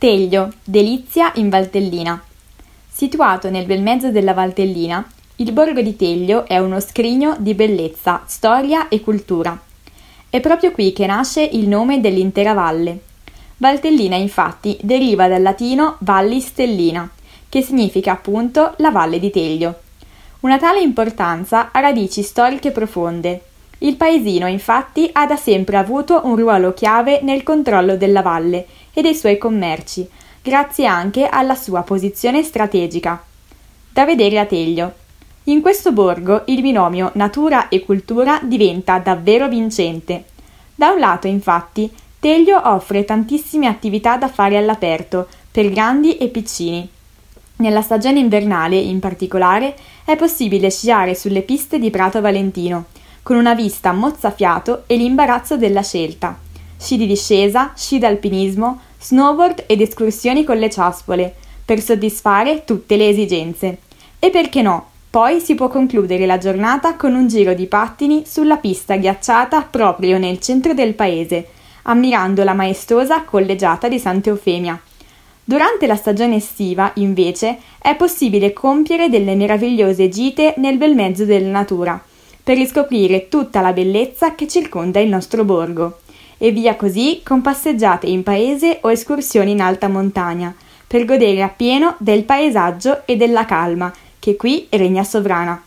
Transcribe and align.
Teglio, 0.00 0.54
delizia 0.64 1.30
in 1.34 1.50
Valtellina. 1.50 2.18
Situato 2.90 3.50
nel 3.50 3.66
bel 3.66 3.82
mezzo 3.82 4.10
della 4.10 4.32
Valtellina, 4.32 5.06
il 5.36 5.52
borgo 5.52 5.82
di 5.82 5.94
Teglio 5.94 6.46
è 6.46 6.56
uno 6.56 6.80
scrigno 6.80 7.36
di 7.38 7.52
bellezza, 7.52 8.22
storia 8.24 8.88
e 8.88 9.02
cultura. 9.02 9.60
È 10.30 10.40
proprio 10.40 10.70
qui 10.72 10.94
che 10.94 11.04
nasce 11.04 11.42
il 11.42 11.68
nome 11.68 12.00
dell'intera 12.00 12.54
valle. 12.54 12.98
Valtellina 13.58 14.16
infatti 14.16 14.78
deriva 14.80 15.28
dal 15.28 15.42
latino 15.42 15.96
Valli 15.98 16.40
Stellina, 16.40 17.06
che 17.50 17.60
significa 17.60 18.12
appunto 18.12 18.72
la 18.78 18.90
valle 18.90 19.18
di 19.18 19.28
Teglio. 19.28 19.80
Una 20.40 20.56
tale 20.56 20.80
importanza 20.80 21.72
ha 21.72 21.80
radici 21.80 22.22
storiche 22.22 22.70
profonde. 22.70 23.42
Il 23.82 23.96
paesino 23.96 24.46
infatti 24.46 25.10
ha 25.12 25.26
da 25.26 25.36
sempre 25.36 25.76
avuto 25.76 26.22
un 26.24 26.36
ruolo 26.36 26.72
chiave 26.72 27.20
nel 27.22 27.42
controllo 27.42 27.98
della 27.98 28.22
valle 28.22 28.66
e 28.92 29.02
dei 29.02 29.14
suoi 29.14 29.38
commerci, 29.38 30.08
grazie 30.42 30.86
anche 30.86 31.26
alla 31.26 31.54
sua 31.54 31.82
posizione 31.82 32.42
strategica. 32.42 33.22
Da 33.92 34.04
vedere 34.04 34.38
a 34.38 34.46
Teglio. 34.46 34.92
In 35.44 35.60
questo 35.60 35.92
borgo 35.92 36.42
il 36.46 36.60
binomio 36.62 37.10
natura 37.14 37.68
e 37.68 37.84
cultura 37.84 38.40
diventa 38.42 38.98
davvero 38.98 39.48
vincente. 39.48 40.24
Da 40.74 40.90
un 40.90 40.98
lato, 40.98 41.26
infatti, 41.26 41.90
Teglio 42.20 42.60
offre 42.62 43.04
tantissime 43.04 43.66
attività 43.66 44.16
da 44.16 44.28
fare 44.28 44.56
all'aperto, 44.56 45.26
per 45.50 45.70
grandi 45.70 46.16
e 46.18 46.28
piccini. 46.28 46.88
Nella 47.56 47.82
stagione 47.82 48.18
invernale, 48.18 48.76
in 48.76 49.00
particolare, 49.00 49.74
è 50.04 50.16
possibile 50.16 50.70
sciare 50.70 51.14
sulle 51.14 51.42
piste 51.42 51.78
di 51.78 51.90
Prato 51.90 52.20
Valentino, 52.20 52.86
con 53.22 53.36
una 53.36 53.54
vista 53.54 53.92
mozzafiato 53.92 54.84
e 54.86 54.96
l'imbarazzo 54.96 55.56
della 55.56 55.82
scelta. 55.82 56.38
Sci 56.80 56.96
di 56.96 57.06
discesa, 57.06 57.74
sci 57.76 57.98
d'alpinismo, 57.98 58.80
snowboard 58.98 59.64
ed 59.66 59.82
escursioni 59.82 60.44
con 60.44 60.56
le 60.56 60.70
ciaspole, 60.70 61.34
per 61.62 61.78
soddisfare 61.82 62.64
tutte 62.64 62.96
le 62.96 63.10
esigenze. 63.10 63.78
E 64.18 64.30
perché 64.30 64.62
no? 64.62 64.86
Poi 65.10 65.40
si 65.40 65.54
può 65.54 65.68
concludere 65.68 66.24
la 66.24 66.38
giornata 66.38 66.96
con 66.96 67.14
un 67.14 67.28
giro 67.28 67.52
di 67.52 67.66
pattini 67.66 68.22
sulla 68.26 68.56
pista 68.56 68.96
ghiacciata 68.96 69.60
proprio 69.60 70.16
nel 70.16 70.40
centro 70.40 70.72
del 70.72 70.94
paese, 70.94 71.48
ammirando 71.82 72.44
la 72.44 72.54
maestosa 72.54 73.24
collegiata 73.24 73.86
di 73.86 73.98
Santa 73.98 74.30
Eufemia. 74.30 74.80
Durante 75.44 75.86
la 75.86 75.96
stagione 75.96 76.36
estiva, 76.36 76.92
invece, 76.94 77.58
è 77.78 77.94
possibile 77.94 78.54
compiere 78.54 79.10
delle 79.10 79.34
meravigliose 79.34 80.08
gite 80.08 80.54
nel 80.56 80.78
bel 80.78 80.94
mezzo 80.94 81.26
della 81.26 81.50
natura, 81.50 82.02
per 82.42 82.56
riscoprire 82.56 83.28
tutta 83.28 83.60
la 83.60 83.74
bellezza 83.74 84.34
che 84.34 84.48
circonda 84.48 84.98
il 84.98 85.10
nostro 85.10 85.44
borgo 85.44 85.98
e 86.42 86.52
via 86.52 86.74
così 86.74 87.20
con 87.22 87.42
passeggiate 87.42 88.06
in 88.06 88.22
paese 88.22 88.78
o 88.80 88.90
escursioni 88.90 89.50
in 89.50 89.60
alta 89.60 89.88
montagna, 89.88 90.54
per 90.86 91.04
godere 91.04 91.42
appieno 91.42 91.96
del 91.98 92.24
paesaggio 92.24 93.02
e 93.04 93.18
della 93.18 93.44
calma 93.44 93.92
che 94.18 94.36
qui 94.36 94.66
regna 94.70 95.04
sovrana. 95.04 95.62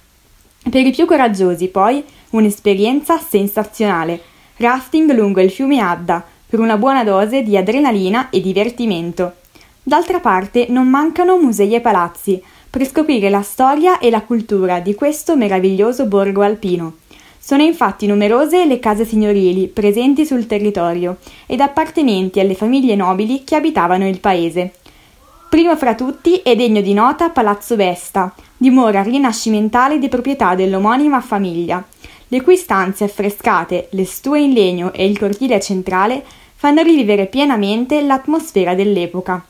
Per 0.68 0.84
i 0.84 0.90
più 0.90 1.06
coraggiosi, 1.06 1.68
poi, 1.68 2.04
un'esperienza 2.32 3.20
sensazionale. 3.20 4.20
Rafting 4.58 5.14
lungo 5.14 5.42
il 5.42 5.52
fiume 5.52 5.80
Adda, 5.80 6.26
per 6.48 6.60
una 6.60 6.78
buona 6.78 7.04
dose 7.04 7.44
di 7.44 7.56
adrenalina 7.56 8.32
e 8.32 8.42
divertimento. 8.42 9.34
D'altra 9.84 10.20
parte 10.20 10.66
non 10.70 10.88
mancano 10.88 11.38
musei 11.38 11.76
e 11.76 11.82
palazzi, 11.82 12.42
per 12.68 12.88
scoprire 12.88 13.30
la 13.30 13.44
storia 13.44 14.00
e 14.00 14.10
la 14.10 14.22
cultura 14.22 14.80
di 14.80 14.96
questo 14.96 15.38
meraviglioso 15.38 16.08
borgo 16.08 16.42
alpino. 16.42 16.96
Sono 17.46 17.62
infatti 17.62 18.08
numerose 18.08 18.64
le 18.64 18.80
case 18.80 19.04
signorili 19.04 19.68
presenti 19.68 20.26
sul 20.26 20.48
territorio 20.48 21.18
ed 21.46 21.60
appartenenti 21.60 22.40
alle 22.40 22.56
famiglie 22.56 22.96
nobili 22.96 23.44
che 23.44 23.58
abitavano 23.58 24.08
il 24.08 24.22
paese. 24.22 24.76
Primo 25.50 25.76
fra 25.76 25.94
tutti 25.94 26.38
è 26.38 26.56
degno 26.56 26.80
di 26.80 26.94
nota 26.94 27.32
Palazzo 27.32 27.76
Vesta, 27.76 28.34
dimora 28.56 29.04
rinascimentale 29.04 30.00
di 30.00 30.08
proprietà 30.08 30.56
dell'omonima 30.56 31.20
famiglia, 31.20 31.86
le 32.30 32.42
cui 32.42 32.56
stanze 32.56 33.04
affrescate, 33.04 33.90
le 33.92 34.06
stue 34.06 34.40
in 34.40 34.54
legno 34.54 34.94
e 34.94 35.06
il 35.06 35.20
cortile 35.20 35.60
centrale 35.60 36.24
fanno 36.56 36.82
rivivere 36.82 37.26
pienamente 37.26 38.02
l'atmosfera 38.04 38.74
dell'epoca. 38.74 39.44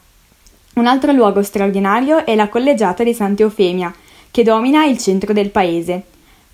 Un 0.73 0.87
altro 0.87 1.11
luogo 1.11 1.43
straordinario 1.43 2.25
è 2.25 2.33
la 2.33 2.49
collegiata 2.49 3.03
di 3.03 3.13
Santa 3.13 3.43
Eufemia, 3.43 3.93
che 4.31 4.41
domina 4.41 4.83
il 4.83 4.97
centro 4.97 5.31
del 5.31 5.51
paese. 5.51 6.05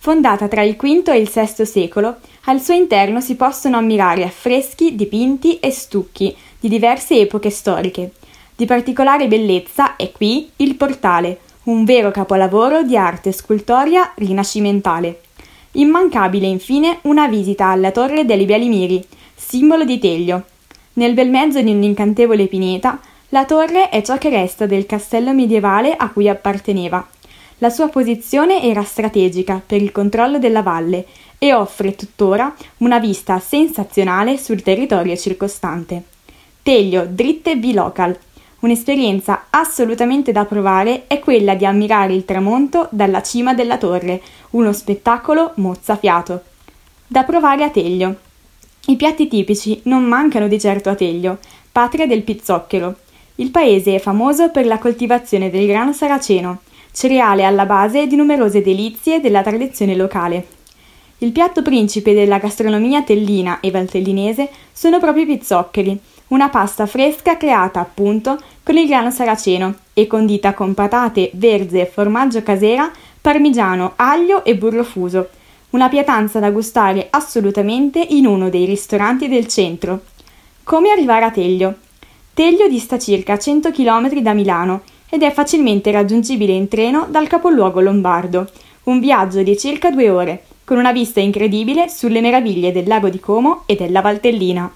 Fondata 0.02 0.48
tra 0.48 0.62
il 0.62 0.78
V 0.78 1.10
e 1.10 1.18
il 1.18 1.30
VI 1.30 1.66
secolo, 1.66 2.16
al 2.46 2.62
suo 2.62 2.74
interno 2.74 3.20
si 3.20 3.36
possono 3.36 3.76
ammirare 3.76 4.24
affreschi, 4.24 4.96
dipinti 4.96 5.60
e 5.60 5.72
stucchi 5.72 6.34
di 6.58 6.70
diverse 6.70 7.20
epoche 7.20 7.50
storiche. 7.50 8.12
Di 8.56 8.66
particolare 8.66 9.28
bellezza 9.28 9.98
è 9.98 10.10
qui 10.14 10.50
il 10.56 10.76
portale, 10.76 11.40
un 11.64 11.84
vero 11.84 12.12
capolavoro 12.12 12.84
di 12.84 12.96
arte 12.96 13.34
scultoria 13.34 14.14
rinascimentale. 14.16 15.20
Immancabile 15.74 16.48
infine 16.48 17.00
una 17.02 17.28
visita 17.28 17.68
alla 17.68 17.92
torre 17.92 18.24
dei 18.24 18.46
Bialimiri, 18.46 19.06
simbolo 19.36 19.84
di 19.84 20.00
Teglio. 20.00 20.44
Nel 20.94 21.14
bel 21.14 21.30
mezzo 21.30 21.62
di 21.62 21.72
un'incantevole 21.72 22.48
pineta, 22.48 23.02
la 23.30 23.44
torre 23.44 23.90
è 23.90 24.02
ciò 24.02 24.18
che 24.18 24.30
resta 24.30 24.66
del 24.66 24.86
castello 24.86 25.34
medievale 25.34 25.94
a 25.94 26.10
cui 26.10 26.30
apparteneva. 26.30 27.06
La 27.62 27.70
sua 27.70 27.90
posizione 27.90 28.64
era 28.64 28.84
strategica 28.84 29.62
per 29.66 29.82
il 29.82 29.92
controllo 29.92 30.40
della 30.40 30.62
valle 30.62 31.06
e 31.38 31.54
offre 31.54 31.94
tuttora 31.94 32.56
una 32.78 33.00
vista 33.00 33.38
sensazionale 33.40 34.38
sul 34.38 34.62
territorio 34.62 35.18
circostante. 35.18 36.04
Teglio 36.64 37.06
dritte 37.06 37.58
bilocal. 37.58 38.18
Un'esperienza 38.60 39.48
assolutamente 39.50 40.32
da 40.32 40.46
provare 40.46 41.08
è 41.08 41.20
quella 41.20 41.56
di 41.56 41.66
ammirare 41.66 42.14
il 42.14 42.24
tramonto 42.24 42.88
dalla 42.92 43.22
cima 43.22 43.54
della 43.54 43.78
torre, 43.78 44.22
uno 44.52 44.72
spettacolo 44.72 45.52
mozzafiato. 45.56 46.44
Da 47.08 47.24
provare 47.24 47.66
a 47.66 47.70
Teglio. 47.70 48.16
I 48.86 48.96
piatti 48.96 49.28
tipici 49.28 49.82
non 49.84 50.04
mancano 50.04 50.48
di 50.48 50.60
certo 50.60 50.90
a 50.90 50.96
Teglio, 50.96 51.40
patria 51.74 52.08
del 52.08 52.24
pizzocchero. 52.24 52.96
Il 53.36 53.52
paese 53.52 53.96
è 53.96 54.00
famoso 54.00 54.50
per 54.50 54.66
la 54.66 54.78
coltivazione 54.78 55.50
del 55.50 55.68
grano 55.68 55.92
saraceno, 55.94 56.62
cereale 56.92 57.44
alla 57.44 57.66
base 57.66 58.08
di 58.08 58.16
numerose 58.16 58.62
delizie 58.62 59.20
della 59.20 59.42
tradizione 59.42 59.96
locale. 59.96 60.48
Il 61.20 61.32
piatto 61.32 61.62
principe 61.62 62.14
della 62.14 62.38
gastronomia 62.38 63.02
tellina 63.04 63.60
e 63.60 63.72
valtellinese 63.72 64.50
sono 64.72 65.00
proprio 65.00 65.24
i 65.24 65.28
pizzoccheri, 65.28 66.00
una 66.28 66.50
pasta 66.50 66.86
fresca 66.86 67.38
creata 67.38 67.80
appunto 67.80 68.38
con 68.64 68.78
il 68.78 68.88
grano 68.88 69.12
saraceno 69.12 69.74
e 69.94 70.08
condita 70.08 70.54
con 70.54 70.74
patate, 70.74 71.32
verze, 71.34 71.86
formaggio 71.86 72.42
casera, 72.44 72.90
parmigiano, 73.20 73.94
aglio 73.96 74.46
e 74.46 74.56
burro 74.56 74.84
fuso. 74.84 75.30
Una 75.72 75.90
pietanza 75.90 76.40
da 76.40 76.52
gustare 76.52 77.08
assolutamente 77.10 78.00
in 78.00 78.26
uno 78.26 78.50
dei 78.50 78.66
ristoranti 78.66 79.28
del 79.28 79.48
centro. 79.48 80.04
Come 80.64 80.90
arrivare 80.92 81.26
a 81.26 81.32
Teglio? 81.32 81.76
Teglio 82.34 82.68
dista 82.68 82.98
circa 82.98 83.38
100 83.38 83.72
km 83.72 84.20
da 84.22 84.34
Milano 84.34 84.82
ed 85.10 85.24
è 85.24 85.32
facilmente 85.32 85.92
raggiungibile 85.92 86.54
in 86.54 86.68
treno 86.68 87.08
dal 87.10 87.28
capoluogo 87.28 87.82
lombardo, 87.82 88.50
un 88.84 89.00
viaggio 89.00 89.42
di 89.44 89.58
circa 89.58 89.92
due 89.92 90.10
ore, 90.10 90.44
con 90.64 90.78
una 90.78 90.92
vista 90.92 91.20
incredibile 91.20 91.90
sulle 91.90 92.22
meraviglie 92.22 92.72
del 92.72 92.88
lago 92.88 93.10
di 93.10 93.20
Como 93.20 93.64
e 93.66 93.76
della 93.76 94.02
Valtellina. 94.02 94.72